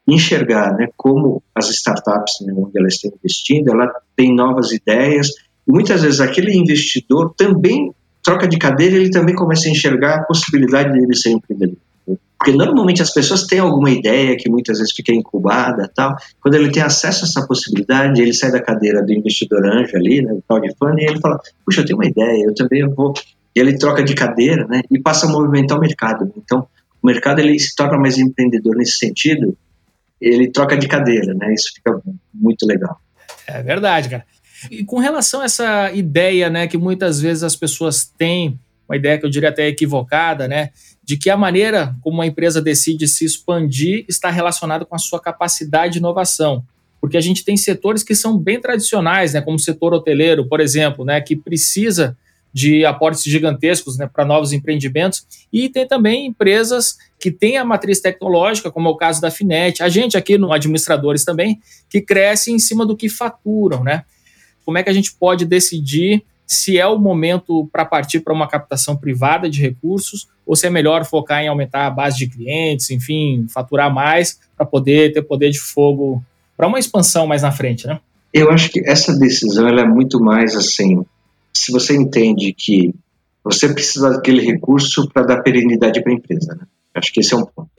[0.08, 5.30] enxergar né, como as startups, né, onde ela está investindo, ela tem novas ideias,
[5.66, 7.92] e muitas vezes aquele investidor também
[8.22, 11.78] troca de cadeira, ele também começa a enxergar a possibilidade de ele ser empreendedor.
[12.38, 16.14] Porque normalmente as pessoas têm alguma ideia que muitas vezes fica incubada tal.
[16.40, 20.22] Quando ele tem acesso a essa possibilidade, ele sai da cadeira do investidor anjo ali,
[20.22, 23.14] né, do crowdfunding, e ele fala, puxa, eu tenho uma ideia, eu também vou...
[23.54, 26.30] E ele troca de cadeira, né, e passa a movimentar o mercado.
[26.36, 26.66] Então,
[27.06, 29.56] o mercado ele se torna mais empreendedor nesse sentido,
[30.20, 32.02] ele troca de cadeira, né, isso fica
[32.34, 32.98] muito legal.
[33.46, 34.26] É verdade, cara.
[34.68, 39.18] E com relação a essa ideia, né, que muitas vezes as pessoas têm, uma ideia
[39.18, 40.70] que eu diria até equivocada, né,
[41.04, 45.20] de que a maneira como a empresa decide se expandir está relacionada com a sua
[45.20, 46.64] capacidade de inovação.
[47.00, 50.60] Porque a gente tem setores que são bem tradicionais, né, como o setor hoteleiro, por
[50.60, 52.16] exemplo, né, que precisa
[52.56, 58.00] de aportes gigantescos né, para novos empreendimentos, e tem também empresas que têm a matriz
[58.00, 62.50] tecnológica, como é o caso da Finet, a gente aqui no Administradores também, que cresce
[62.50, 63.84] em cima do que faturam.
[63.84, 64.04] Né?
[64.64, 68.48] Como é que a gente pode decidir se é o momento para partir para uma
[68.48, 72.88] captação privada de recursos ou se é melhor focar em aumentar a base de clientes,
[72.88, 76.24] enfim, faturar mais para poder ter poder de fogo
[76.56, 78.00] para uma expansão mais na frente, né?
[78.32, 81.04] Eu acho que essa decisão ela é muito mais assim,
[81.58, 82.94] se você entende que
[83.42, 86.66] você precisa daquele recurso para dar perenidade para a empresa, né?
[86.94, 87.70] Acho que esse é um ponto.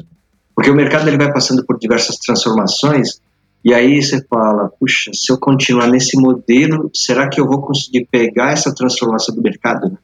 [0.56, 3.20] Porque o mercado ele vai passando por diversas transformações
[3.64, 8.08] e aí você fala, puxa, se eu continuar nesse modelo, será que eu vou conseguir
[8.10, 9.98] pegar essa transformação do mercado?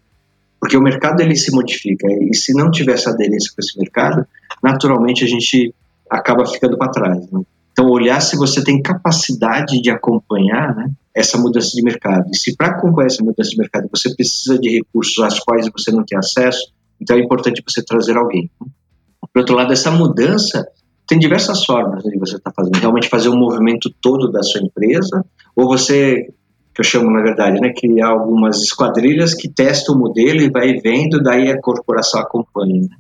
[0.60, 4.26] Porque o mercado ele se modifica e se não tiver essa aderência com esse mercado,
[4.62, 5.74] naturalmente a gente
[6.10, 7.30] acaba ficando para trás.
[7.32, 7.42] Né?
[7.72, 12.30] Então, olhar se você tem capacidade de acompanhar né, essa mudança de mercado.
[12.32, 15.92] E se para acompanhar essa mudança de mercado você precisa de recursos aos quais você
[15.92, 18.50] não tem acesso, então é importante você trazer alguém.
[18.60, 20.66] Por outro lado, essa mudança
[21.08, 22.80] tem diversas formas de você estar tá fazendo.
[22.80, 25.24] Realmente fazer o um movimento todo da sua empresa,
[25.56, 26.34] ou você,
[26.74, 30.74] que eu chamo na verdade, né, criar algumas esquadrilhas que testam o modelo e vai
[30.80, 32.82] vendo, daí a corporação acompanha.
[32.82, 32.96] Né?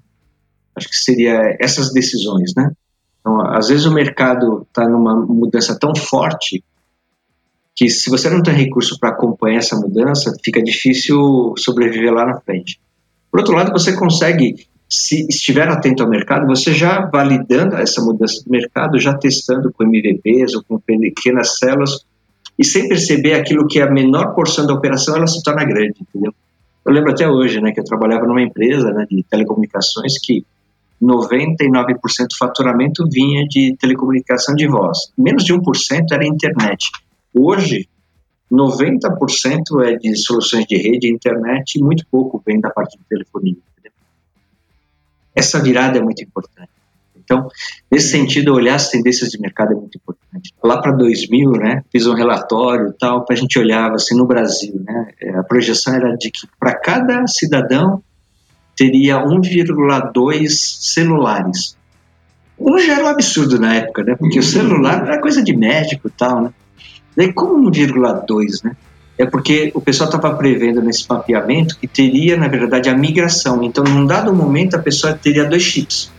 [0.75, 2.71] Acho que seria essas decisões, né?
[3.19, 6.63] Então, às vezes o mercado está numa mudança tão forte
[7.75, 12.39] que se você não tem recurso para acompanhar essa mudança, fica difícil sobreviver lá na
[12.39, 12.79] frente.
[13.31, 18.43] Por outro lado, você consegue se estiver atento ao mercado, você já validando essa mudança
[18.43, 22.05] do mercado, já testando com MVPs ou com pequenas células,
[22.59, 25.95] e sem perceber aquilo que é a menor porção da operação, ela se torna grande,
[25.99, 26.31] entendeu?
[26.85, 30.45] Eu lembro até hoje, né, que eu trabalhava numa empresa né, de telecomunicações que
[31.01, 35.11] 99% do faturamento vinha de telecomunicação de voz.
[35.17, 36.91] Menos de 1% era internet.
[37.33, 37.87] Hoje,
[38.51, 43.57] 90% é de soluções de rede, internet, e muito pouco vem da parte de telefonia.
[45.35, 46.69] Essa virada é muito importante.
[47.23, 47.47] Então,
[47.89, 50.53] nesse sentido, olhar as tendências de mercado é muito importante.
[50.63, 54.81] Lá para 2000, né, fiz um relatório tal, para a gente olhar assim no Brasil,
[54.85, 58.03] né, é, a projeção era de que para cada cidadão
[58.75, 61.77] teria 1,2 celulares.
[62.85, 66.41] Já era um absurdo na época, né, porque o celular era coisa de médico tal,
[66.43, 66.53] né.
[67.15, 68.75] Daí como 1,2, né?
[69.17, 73.63] é porque o pessoal estava prevendo nesse mapeamento que teria, na verdade, a migração.
[73.63, 76.11] Então, num dado momento, a pessoa teria dois chips.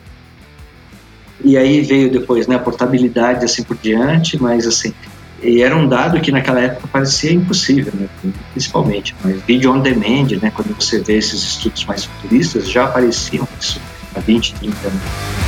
[1.43, 4.95] E aí veio depois né, a portabilidade, assim por diante, mas assim,
[5.43, 8.09] e era um dado que naquela época parecia impossível, né,
[8.53, 9.15] principalmente.
[9.23, 13.81] Mas vídeo on demand, né, quando você vê esses estudos mais futuristas, já apareciam isso
[14.15, 15.44] há 20, 30 anos.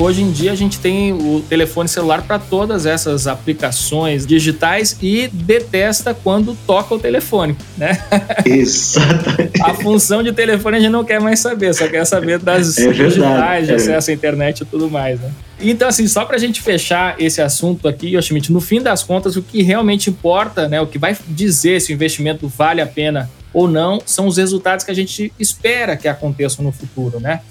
[0.00, 5.28] Hoje em dia a gente tem o telefone celular para todas essas aplicações digitais e
[5.28, 8.02] detesta quando toca o telefone, né?
[8.46, 9.60] Exatamente.
[9.60, 12.90] a função de telefone a gente não quer mais saber, só quer saber das é
[12.90, 13.76] digitais, de é.
[13.76, 15.30] acesso à internet e tudo mais, né?
[15.60, 19.36] Então, assim, só para a gente fechar esse assunto aqui, Yoshimite, no fim das contas,
[19.36, 23.30] o que realmente importa, né, o que vai dizer se o investimento vale a pena
[23.52, 27.42] ou não, são os resultados que a gente espera que aconteçam no futuro, né?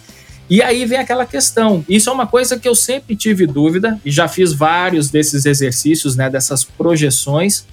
[0.50, 1.86] E aí vem aquela questão.
[1.88, 6.16] Isso é uma coisa que eu sempre tive dúvida e já fiz vários desses exercícios,
[6.16, 7.66] né, dessas projeções.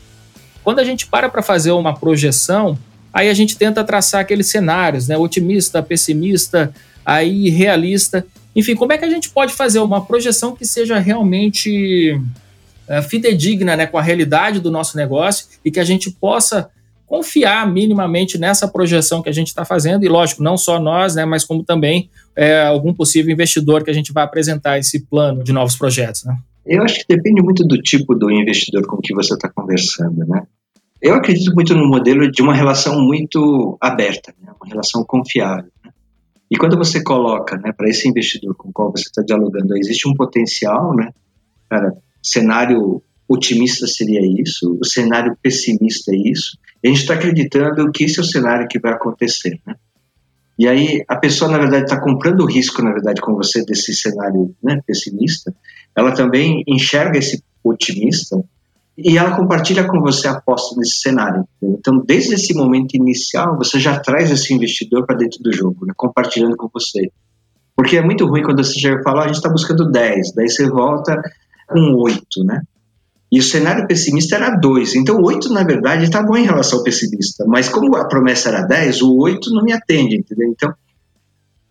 [0.62, 2.78] Quando a gente para para fazer uma projeção,
[3.12, 6.70] aí a gente tenta traçar aqueles cenários, né, otimista, pessimista,
[7.04, 8.26] aí realista.
[8.54, 12.20] Enfim, como é que a gente pode fazer uma projeção que seja realmente
[12.86, 16.68] é, fidedigna, né, com a realidade do nosso negócio e que a gente possa
[17.06, 21.24] confiar minimamente nessa projeção que a gente está fazendo, e lógico, não só nós, né,
[21.24, 25.52] mas como também é, algum possível investidor que a gente vai apresentar esse plano de
[25.52, 26.24] novos projetos.
[26.24, 26.36] Né?
[26.66, 30.42] Eu acho que depende muito do tipo do investidor com que você está conversando, né?
[31.00, 34.50] Eu acredito muito no modelo de uma relação muito aberta, né?
[34.60, 35.70] uma relação confiável.
[35.84, 35.92] Né?
[36.50, 40.08] E quando você coloca né, para esse investidor com o qual você está dialogando, existe
[40.08, 41.10] um potencial, né?
[41.68, 41.92] cara,
[42.22, 46.58] cenário otimista seria isso, o cenário pessimista é isso.
[46.84, 49.74] A gente está acreditando que esse é o cenário que vai acontecer, né?
[50.58, 53.94] E aí a pessoa, na verdade, está comprando o risco, na verdade, com você desse
[53.94, 55.54] cenário né, pessimista.
[55.94, 58.42] Ela também enxerga esse otimista
[58.96, 61.46] e ela compartilha com você a aposta nesse cenário.
[61.62, 65.92] Então, desde esse momento inicial, você já traz esse investidor para dentro do jogo, né,
[65.94, 67.10] compartilhando com você.
[67.76, 70.48] Porque é muito ruim quando você chega e fala, a gente está buscando 10, daí
[70.48, 71.20] você volta
[71.68, 72.62] com 8, né?
[73.36, 74.94] E o cenário pessimista era 2.
[74.94, 77.44] Então, o 8, na verdade, está bom em relação ao pessimista.
[77.46, 80.48] Mas como a promessa era 10, o 8 não me atende, entendeu?
[80.48, 80.72] Então,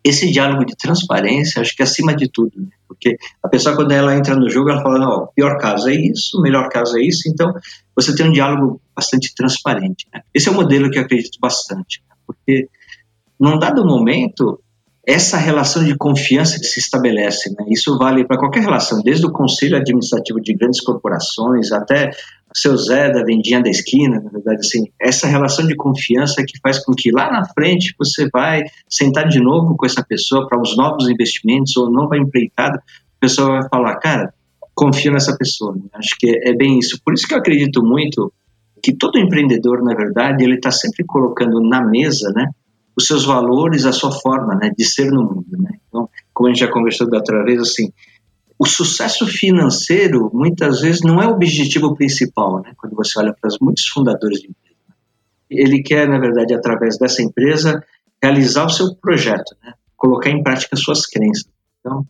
[0.03, 2.51] esse diálogo de transparência, acho que é acima de tudo.
[2.61, 2.67] Né?
[2.87, 6.39] Porque a pessoa, quando ela entra no jogo, ela fala: não, pior caso é isso,
[6.39, 7.27] melhor caso é isso.
[7.27, 7.51] Então,
[7.95, 10.05] você tem um diálogo bastante transparente.
[10.13, 10.21] Né?
[10.35, 12.03] Esse é o modelo que eu acredito bastante.
[12.07, 12.15] Né?
[12.27, 12.69] Porque,
[13.39, 14.61] num dado momento,
[15.07, 17.65] essa relação de confiança que se estabelece, né?
[17.69, 22.75] isso vale para qualquer relação, desde o conselho administrativo de grandes corporações até o seu
[22.75, 26.93] Zé da vendinha da esquina, na verdade, assim, essa relação de confiança que faz com
[26.93, 31.07] que lá na frente você vai sentar de novo com essa pessoa para os novos
[31.07, 34.33] investimentos ou nova empreitada, a pessoa vai falar, cara,
[34.73, 35.75] confio nessa pessoa.
[35.75, 35.83] Né?
[35.93, 36.99] Acho que é, bem isso.
[37.03, 38.31] Por isso que eu acredito muito
[38.81, 42.49] que todo empreendedor, na verdade, ele está sempre colocando na mesa, né,
[42.97, 45.57] os seus valores, a sua forma né, de ser no mundo.
[45.59, 45.71] Né?
[45.87, 47.91] Então, como a gente já conversou da outra vez, assim,
[48.57, 52.71] o sucesso financeiro muitas vezes não é o objetivo principal, né?
[52.77, 54.75] quando você olha para os muitos fundadores de empresa.
[54.87, 54.95] Né?
[55.49, 57.83] Ele quer, na verdade, através dessa empresa,
[58.23, 59.73] realizar o seu projeto, né?
[59.97, 61.49] colocar em prática suas crenças.
[61.79, 62.05] Então,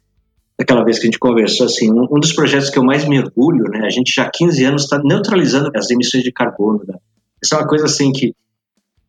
[0.60, 3.20] aquela vez que a gente conversou, assim, um, um dos projetos que eu mais me
[3.20, 3.86] orgulho, né?
[3.86, 6.84] a gente já há 15 anos está neutralizando as emissões de carbono.
[6.88, 6.96] Né?
[7.44, 8.36] Isso é uma coisa assim que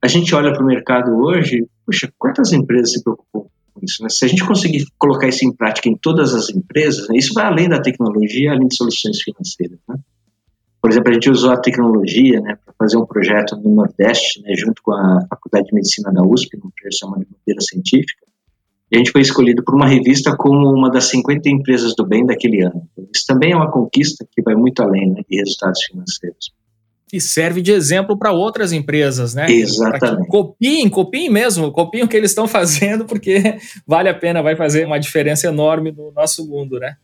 [0.06, 4.02] a gente olha para o mercado hoje, puxa, quantas empresas se preocupam com isso?
[4.02, 4.08] Né?
[4.08, 7.44] Se a gente conseguir colocar isso em prática em todas as empresas, né, isso vai
[7.44, 9.78] além da tecnologia, além de soluções financeiras.
[9.88, 9.96] Né?
[10.80, 14.54] Por exemplo, a gente usou a tecnologia né, para fazer um projeto no Nordeste, né,
[14.56, 18.24] junto com a Faculdade de Medicina da USP, no projeto chamado Bandeira Científica,
[18.92, 22.24] e a gente foi escolhido por uma revista como uma das 50 empresas do bem
[22.24, 22.88] daquele ano.
[23.12, 26.54] Isso também é uma conquista que vai muito além né, de resultados financeiros
[27.08, 29.46] que serve de exemplo para outras empresas, né?
[29.48, 30.28] Exatamente.
[30.28, 34.86] Copiem, copiem mesmo, copiem o que eles estão fazendo, porque vale a pena, vai fazer
[34.86, 36.96] uma diferença enorme no nosso mundo, né?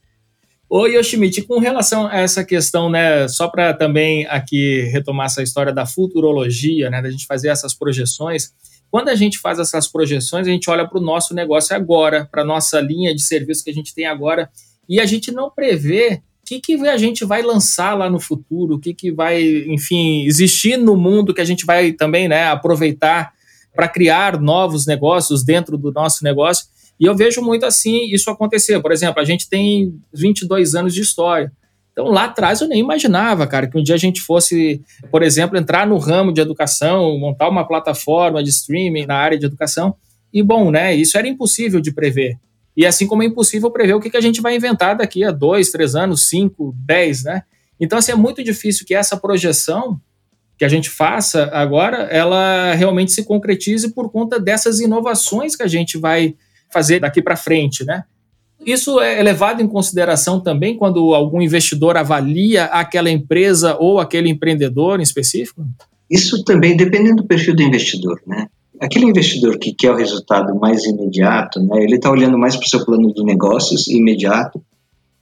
[0.68, 5.70] Ô Yoshimichi, com relação a essa questão, né, só para também aqui retomar essa história
[5.70, 8.54] da futurologia, né, da gente fazer essas projeções,
[8.90, 12.40] quando a gente faz essas projeções, a gente olha para o nosso negócio agora, para
[12.40, 14.50] a nossa linha de serviço que a gente tem agora,
[14.88, 18.78] e a gente não prevê que, que a gente vai lançar lá no futuro, o
[18.78, 23.32] que, que vai, enfim, existir no mundo que a gente vai também né, aproveitar
[23.74, 26.66] para criar novos negócios dentro do nosso negócio.
[27.00, 28.80] E eu vejo muito assim isso acontecer.
[28.80, 31.52] Por exemplo, a gente tem 22 anos de história.
[31.92, 35.58] Então, lá atrás eu nem imaginava, cara, que um dia a gente fosse, por exemplo,
[35.58, 39.94] entrar no ramo de educação, montar uma plataforma de streaming na área de educação.
[40.32, 42.38] E, bom, né, isso era impossível de prever.
[42.76, 45.30] E assim como é impossível prever o que, que a gente vai inventar daqui a
[45.30, 47.42] dois, três anos, cinco, dez, né?
[47.78, 50.00] Então, assim, é muito difícil que essa projeção
[50.56, 55.66] que a gente faça agora, ela realmente se concretize por conta dessas inovações que a
[55.66, 56.36] gente vai
[56.70, 58.04] fazer daqui para frente, né?
[58.64, 65.00] Isso é levado em consideração também quando algum investidor avalia aquela empresa ou aquele empreendedor
[65.00, 65.66] em específico?
[66.08, 68.46] Isso também dependendo do perfil do investidor, né?
[68.82, 72.68] Aquele investidor que quer o resultado mais imediato, né, ele está olhando mais para o
[72.68, 74.60] seu plano de negócios imediato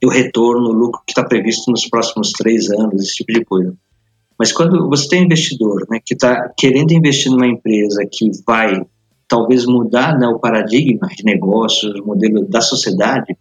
[0.01, 3.45] e o retorno, o lucro que está previsto nos próximos três anos, esse tipo de
[3.45, 3.73] coisa.
[4.37, 8.81] Mas quando você tem investidor né, que está querendo investir numa empresa que vai
[9.27, 13.37] talvez mudar né, o paradigma de negócios, o modelo da sociedade,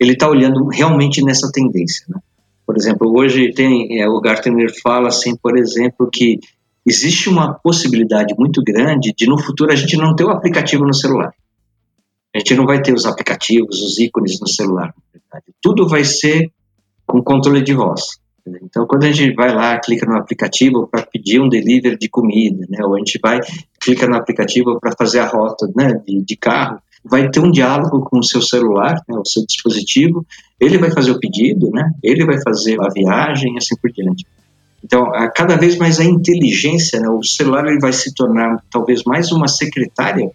[0.00, 2.06] ele está olhando realmente nessa tendência.
[2.08, 2.18] Né?
[2.66, 6.40] Por exemplo, hoje tem é, o Gartner fala assim, por exemplo, que
[6.88, 10.94] existe uma possibilidade muito grande de no futuro a gente não ter o aplicativo no
[10.94, 11.32] celular.
[12.34, 14.94] A gente não vai ter os aplicativos, os ícones no celular.
[15.60, 16.50] Tudo vai ser
[17.06, 18.18] com controle de voz.
[18.62, 22.64] Então, quando a gente vai lá, clica no aplicativo para pedir um delivery de comida,
[22.68, 22.84] né?
[22.84, 23.40] ou a gente vai,
[23.80, 28.00] clica no aplicativo para fazer a rota né, de, de, carro, vai ter um diálogo
[28.00, 30.26] com o seu celular, né, o seu dispositivo,
[30.58, 34.24] ele vai fazer o pedido, né, ele vai fazer a viagem e assim por diante.
[34.84, 39.32] Então, cada vez mais a inteligência, né, o celular ele vai se tornar talvez mais
[39.32, 40.30] uma secretária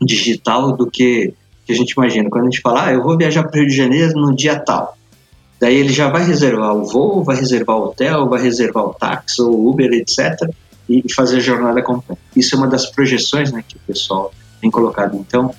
[0.00, 1.34] digital do que,
[1.66, 2.30] que a gente imagina.
[2.30, 4.58] Quando a gente fala, ah, eu vou viajar para o Rio de Janeiro no dia
[4.58, 4.96] tal,
[5.60, 9.42] daí ele já vai reservar o voo, vai reservar o hotel, vai reservar o táxi
[9.42, 10.50] ou Uber, etc.,
[10.88, 12.20] e fazer a jornada completa.
[12.34, 15.16] Isso é uma das projeções né, que o pessoal tem colocado.
[15.16, 15.54] Então,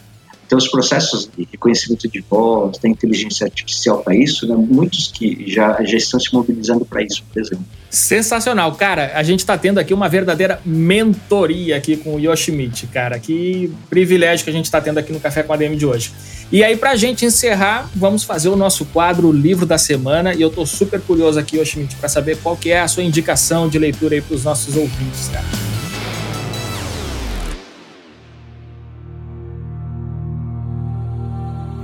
[0.46, 5.50] Então, os processos de reconhecimento de voz, da inteligência artificial para isso, né, muitos que
[5.50, 7.66] já, já estão se mobilizando para isso, por exemplo.
[7.94, 8.72] Sensacional.
[8.74, 13.20] Cara, a gente está tendo aqui uma verdadeira mentoria aqui com o Yoshimichi, cara.
[13.20, 16.12] Que privilégio que a gente está tendo aqui no Café com a DM de hoje.
[16.52, 20.34] E aí, para a gente encerrar, vamos fazer o nosso quadro Livro da Semana.
[20.34, 23.70] E eu estou super curioso aqui, Yoshimichi, para saber qual que é a sua indicação
[23.70, 25.46] de leitura aí para os nossos ouvintes, cara.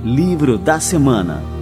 [0.04, 1.59] Livro da Semana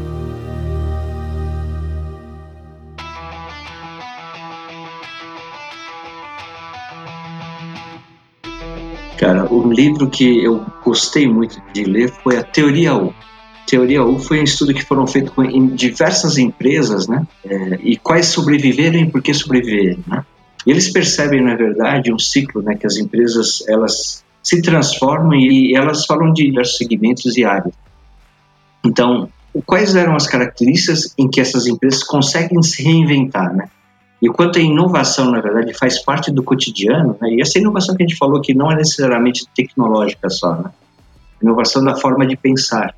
[9.19, 13.13] Cara, o livro que eu gostei muito de ler foi a Teoria U.
[13.67, 17.27] Teoria U foi um estudo que foram feitos em diversas empresas, né?
[17.45, 20.25] É, e quais sobreviveram e por que sobreviveram, né?
[20.65, 22.77] E eles percebem, na verdade, um ciclo, né?
[22.77, 27.75] Que as empresas, elas se transformam e elas falam de diversos segmentos e áreas.
[28.85, 29.29] Então,
[29.67, 33.69] quais eram as características em que essas empresas conseguem se reinventar, né?
[34.21, 37.31] E o quanto a inovação, na verdade, faz parte do cotidiano, né?
[37.31, 40.71] e essa inovação que a gente falou que não é necessariamente tecnológica só, né?
[41.41, 42.95] inovação da forma de pensar.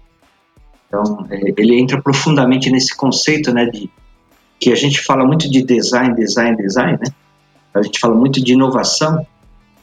[0.88, 3.90] Então, é, ele entra profundamente nesse conceito, né, de
[4.58, 7.12] que a gente fala muito de design, design, design, né?
[7.72, 9.26] A gente fala muito de inovação,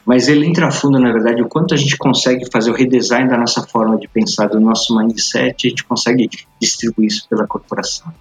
[0.04, 3.28] mas ele entra a fundo, na verdade, o quanto a gente consegue fazer o redesign
[3.28, 6.30] da nossa forma de pensar, do nosso mindset, a gente consegue
[6.60, 8.12] distribuir isso pela corporação.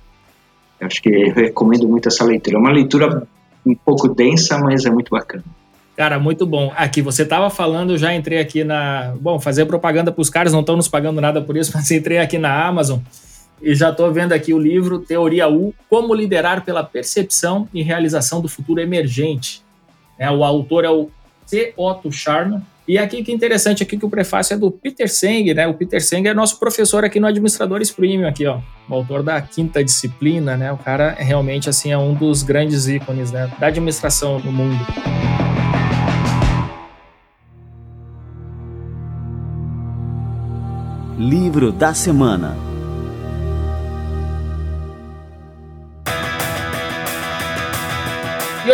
[0.80, 2.58] Acho que eu recomendo muito essa leitura.
[2.58, 3.28] É uma leitura
[3.66, 5.44] um pouco densa, mas é muito bacana.
[5.96, 6.72] Cara, muito bom.
[6.76, 9.16] Aqui, você estava falando, eu já entrei aqui na.
[9.20, 12.20] Bom, fazer propaganda para os caras, não estão nos pagando nada por isso, mas entrei
[12.20, 13.00] aqui na Amazon
[13.62, 18.42] e já estou vendo aqui o livro Teoria U: Como Liderar pela Percepção e Realização
[18.42, 19.64] do Futuro Emergente.
[20.18, 21.10] É, o autor é o
[21.46, 21.74] C.
[21.76, 22.62] Otto Scharner.
[22.88, 25.68] E aqui que interessante aqui que o prefácio é do Peter Senge, né?
[25.68, 29.42] O Peter Senge é nosso professor aqui no Administradores Premium aqui, ó, o autor da
[29.42, 30.72] quinta disciplina, né?
[30.72, 34.80] O cara realmente assim é um dos grandes ícones, né, da administração no mundo.
[41.20, 42.56] Livro da semana.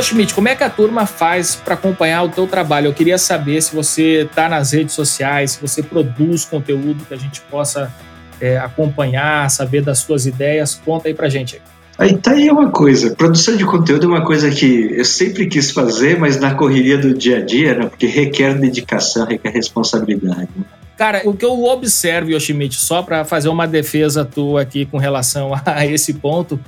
[0.01, 2.87] Schmidt, como é que a turma faz para acompanhar o teu trabalho?
[2.87, 7.17] Eu queria saber se você está nas redes sociais, se você produz conteúdo que a
[7.17, 7.93] gente possa
[8.39, 10.75] é, acompanhar, saber das suas ideias.
[10.75, 11.61] Conta aí para gente.
[11.97, 15.69] Aí tá aí uma coisa, produção de conteúdo é uma coisa que eu sempre quis
[15.69, 20.49] fazer, mas na correria do dia a dia, né, porque requer dedicação, requer responsabilidade.
[20.97, 25.51] Cara, o que eu observo, Yoshimichi, só para fazer uma defesa tua aqui com relação
[25.65, 26.59] a esse ponto,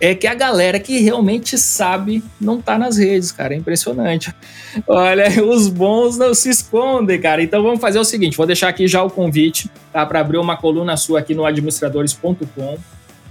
[0.00, 3.54] é que a galera que realmente sabe não tá nas redes, cara.
[3.54, 4.34] É impressionante.
[4.86, 7.42] Olha, os bons não se escondem, cara.
[7.42, 10.56] Então vamos fazer o seguinte: vou deixar aqui já o convite tá, para abrir uma
[10.56, 12.78] coluna sua aqui no administradores.com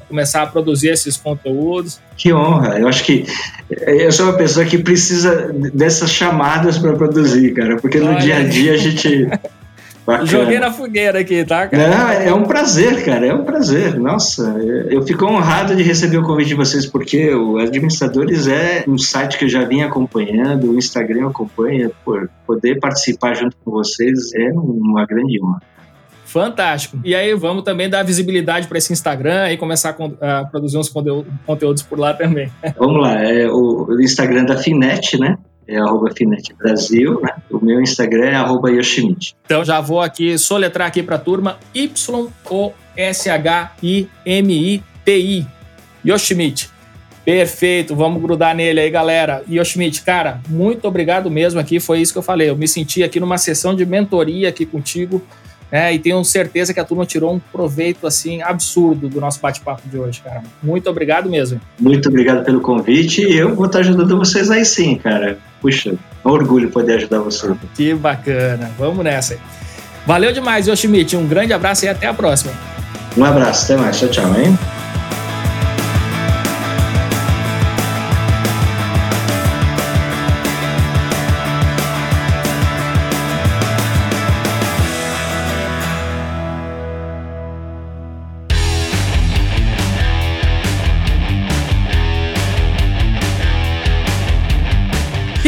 [0.08, 2.02] começar a produzir esses conteúdos.
[2.18, 2.80] Que honra!
[2.80, 3.26] Eu acho que
[3.70, 8.20] eu sou uma pessoa que precisa dessas chamadas para produzir, cara, porque no Olha.
[8.20, 9.28] dia a dia a gente
[10.10, 10.26] Bacana.
[10.26, 11.88] Joguei na fogueira aqui, tá, cara?
[11.88, 14.00] Não, é um prazer, cara, é um prazer.
[14.00, 14.42] Nossa,
[14.90, 19.38] eu fico honrado de receber o convite de vocês, porque o Administradores é um site
[19.38, 24.52] que eu já vim acompanhando, o Instagram acompanha, por poder participar junto com vocês é
[24.52, 25.62] uma grande honra.
[26.26, 27.00] Fantástico.
[27.04, 31.84] E aí vamos também dar visibilidade para esse Instagram e começar a produzir uns conteúdos
[31.84, 32.52] por lá também.
[32.78, 35.38] Vamos lá, é o Instagram da Finet, né?
[35.70, 37.32] É arroba Finet Brasil, né?
[37.50, 39.36] O meu Instagram é arroba Yoshimite.
[39.46, 42.76] Então já vou aqui soletrar aqui para a turma Y-O-S-H-I-M-I-T-I.
[46.06, 46.70] Yoshimite.
[47.24, 49.44] Perfeito, vamos grudar nele aí, galera.
[49.48, 52.50] Yoshimite, cara, muito obrigado mesmo aqui, foi isso que eu falei.
[52.50, 55.22] Eu me senti aqui numa sessão de mentoria aqui contigo
[55.72, 59.84] é, e tenho certeza que a turma tirou um proveito assim absurdo do nosso bate-papo
[59.88, 60.44] de hoje, cara.
[60.64, 61.62] Muito obrigado mesmo.
[61.80, 65.38] Muito obrigado pelo convite e eu vou estar ajudando vocês aí sim, cara.
[65.62, 67.54] Puxa, é um orgulho poder ajudar vocês.
[67.76, 68.72] Que bacana.
[68.78, 69.38] Vamos nessa.
[70.06, 71.16] Valeu demais, Yoshimite.
[71.16, 72.52] Um grande abraço e até a próxima.
[73.18, 74.00] Um abraço, até mais.
[74.00, 74.79] Tchau, tchau, hein?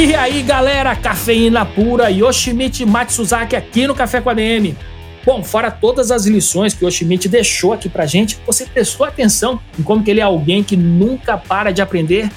[0.03, 4.75] E aí, galera, cafeína pura, Yoshimichi Matsuzaki aqui no Café com a DM.
[5.23, 9.59] Bom, fora todas as lições que o Yoshimichi deixou aqui pra gente, você prestou atenção
[9.77, 12.31] em como que ele é alguém que nunca para de aprender?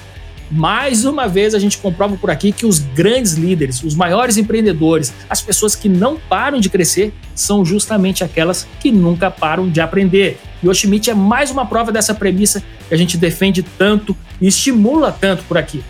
[0.51, 5.11] Mais uma vez a gente comprova por aqui que os grandes líderes, os maiores empreendedores,
[5.27, 10.37] as pessoas que não param de crescer, são justamente aquelas que nunca param de aprender.
[10.71, 15.43] Schmidt é mais uma prova dessa premissa que a gente defende tanto e estimula tanto
[15.45, 15.83] por aqui.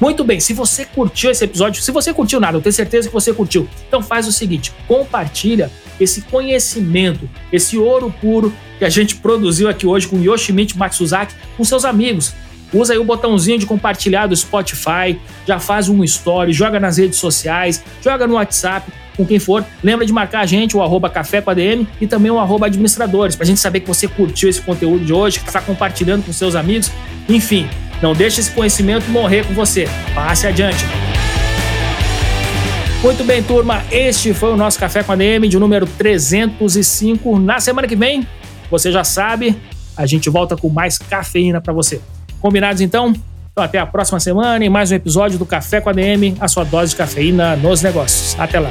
[0.00, 3.14] Muito bem, se você curtiu esse episódio, se você curtiu nada, eu tenho certeza que
[3.14, 3.68] você curtiu.
[3.88, 5.70] Então faz o seguinte, compartilha
[6.00, 11.64] esse conhecimento, esse ouro puro que a gente produziu aqui hoje com Yoshimichi Matsuzaki com
[11.64, 12.32] seus amigos.
[12.72, 17.18] Usa aí o botãozinho de compartilhar do Spotify, já faz um story, joga nas redes
[17.18, 19.64] sociais, joga no WhatsApp, com quem for.
[19.82, 23.34] Lembra de marcar a gente, o arroba café com ADM e também o arroba administradores,
[23.34, 26.54] pra gente saber que você curtiu esse conteúdo de hoje, que está compartilhando com seus
[26.54, 26.92] amigos.
[27.28, 27.68] Enfim,
[28.02, 29.88] não deixe esse conhecimento morrer com você.
[30.14, 30.84] Passe adiante.
[33.02, 33.82] Muito bem, turma.
[33.90, 37.38] Este foi o nosso Café com a DM de número 305.
[37.38, 38.26] Na semana que vem,
[38.70, 39.56] você já sabe,
[39.96, 42.00] a gente volta com mais cafeína para você.
[42.40, 43.14] Combinados então?
[43.52, 46.46] Então até a próxima semana em mais um episódio do Café com a DM, a
[46.46, 48.38] sua dose de cafeína nos negócios.
[48.38, 48.70] Até lá.